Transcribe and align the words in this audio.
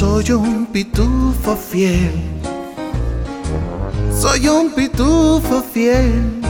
soy 0.00 0.30
un 0.32 0.64
pitufo 0.64 1.54
fiel. 1.54 2.14
Soy 4.18 4.48
un 4.48 4.70
pitufo 4.70 5.60
fiel. 5.60 6.40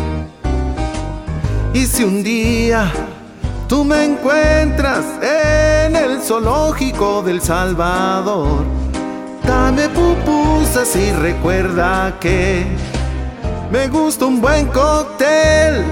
Y 1.75 1.85
si 1.85 2.05
un 2.05 2.23
día 2.23 2.93
tú 3.69 3.85
me 3.85 4.05
encuentras 4.05 5.05
en 5.21 5.97
el 5.97 6.21
zoológico 6.23 7.23
del 7.23 7.41
Salvador, 7.41 8.65
dame 9.45 9.89
pupusas 9.89 10.95
y 10.95 11.11
recuerda 11.11 12.19
que 12.21 12.65
me 13.73 13.89
gusta 13.89 14.27
un 14.27 14.41
buen 14.41 14.67
cóctel. 14.69 15.85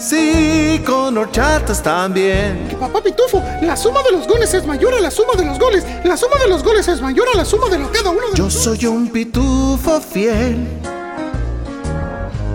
Sí, 0.00 0.80
con 0.86 1.18
horchatas 1.18 1.82
también. 1.82 2.68
Que 2.70 2.76
papá 2.76 3.02
Pitufo, 3.02 3.42
la 3.60 3.76
suma 3.76 4.02
de 4.02 4.12
los 4.12 4.26
goles 4.26 4.54
es 4.54 4.66
mayor 4.66 4.94
a 4.94 5.00
la 5.00 5.10
suma 5.10 5.34
de 5.36 5.44
los 5.44 5.58
goles. 5.58 5.84
La 6.04 6.16
suma 6.16 6.36
de 6.42 6.48
los 6.48 6.64
goles 6.64 6.88
es 6.88 7.02
mayor 7.02 7.28
a 7.34 7.36
la 7.36 7.44
suma 7.44 7.68
de 7.68 7.78
lo 7.78 7.92
cada 7.92 8.08
uno 8.08 8.30
de 8.32 8.38
Yo 8.38 8.48
soy 8.48 8.86
un 8.86 9.10
pitufo 9.10 10.00
fiel. 10.00 10.66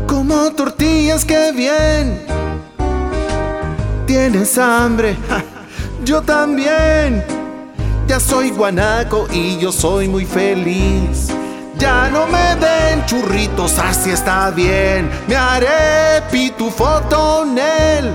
Como 0.08 0.52
tortillas 0.54 1.24
que 1.24 1.52
bien. 1.52 2.20
¿Tienes 4.08 4.58
hambre? 4.58 5.16
Ja, 5.30 5.44
yo 6.04 6.24
también. 6.24 7.24
Ya 8.08 8.20
soy 8.20 8.50
guanaco 8.50 9.28
y 9.32 9.60
yo 9.60 9.72
soy 9.72 10.08
muy 10.08 10.26
feliz. 10.26 11.28
Ya 11.78 12.10
no 12.10 12.26
me 12.28 12.56
den 12.56 13.06
churritos, 13.06 13.78
así 13.80 14.12
está 14.12 14.50
bien. 14.52 15.10
Me 15.28 15.36
haré 15.36 16.22
pitufo 16.32 17.02
tonel. 17.10 18.12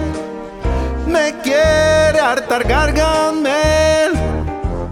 Me 1.06 1.34
quiere 1.42 2.20
hartar 2.20 2.64
gargamel. 2.66 4.12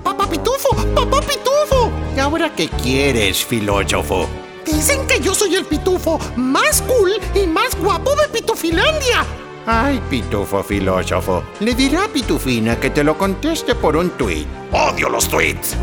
Papá 0.02 0.27
Pitufo, 0.27 0.74
papá 0.94 1.20
Pitufo. 1.20 1.91
¿Y 2.16 2.19
ahora 2.19 2.52
qué 2.55 2.69
quieres, 2.69 3.44
filósofo? 3.44 4.28
Dicen 4.66 5.06
que 5.06 5.20
yo 5.20 5.34
soy 5.34 5.55
el 5.55 5.64
pitufo 5.64 6.19
más 6.36 6.83
cool 6.83 7.12
y 7.34 7.46
más 7.46 7.74
guapo 7.77 8.14
de 8.16 8.28
Pitufilandia. 8.28 9.24
Ay, 9.66 10.00
pitufo 10.11 10.62
filósofo. 10.62 11.42
Le 11.61 11.74
dirá 11.74 12.05
a 12.05 12.08
Pitufina 12.08 12.77
que 12.80 12.91
te 12.91 13.05
lo 13.05 13.16
conteste 13.16 13.74
por 13.74 13.96
un 13.96 14.11
tuit. 14.11 14.46
¡Odio 14.72 15.08
los 15.08 15.28
tweets! 15.28 15.77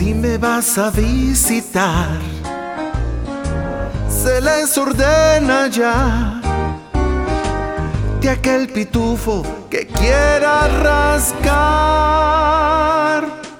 Si 0.00 0.14
me 0.14 0.38
vas 0.38 0.78
a 0.78 0.88
visitar, 0.88 2.08
se 4.08 4.40
les 4.40 4.78
ordena 4.78 5.68
ya 5.68 6.40
de 8.22 8.30
aquel 8.30 8.68
pitufo 8.68 9.42
que 9.68 9.86
quiera 9.86 10.68
rascar. 10.82 11.50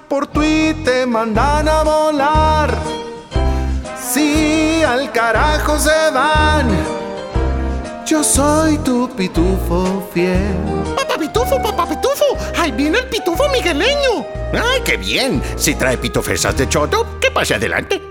Por 0.09 0.25
tuit 0.25 0.83
te 0.83 1.05
mandan 1.05 1.69
a 1.69 1.83
volar. 1.83 2.75
Si 4.11 4.81
al 4.81 5.11
carajo 5.11 5.77
se 5.77 6.09
van, 6.11 6.67
yo 8.03 8.23
soy 8.23 8.79
tu 8.79 9.07
pitufo 9.15 10.09
fiel. 10.11 10.57
Papá 10.97 11.19
Pitufo, 11.19 11.61
papá 11.61 11.85
Pitufo. 11.85 12.25
Ahí 12.59 12.71
viene 12.71 12.97
el 12.97 13.05
pitufo 13.09 13.47
migueleño. 13.49 14.40
¡Ay, 14.91 14.97
qué 14.97 14.97
bien! 14.97 15.41
Si 15.55 15.75
trae 15.75 15.97
pitufesas 15.97 16.57
de 16.57 16.67
choto, 16.67 17.17
que 17.21 17.31
pase 17.31 17.55
adelante. 17.55 18.10